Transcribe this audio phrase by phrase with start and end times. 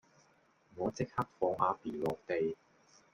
[0.77, 2.57] 我即刻放阿 B 落地